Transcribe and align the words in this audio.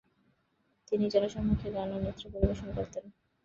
তিনি 0.87 1.05
জনসম্মুখে 1.13 1.67
গান 1.75 1.89
ও 1.91 1.97
নৃত্য 1.99 2.23
পরিবেশন 2.33 2.69
করতেন। 2.77 3.03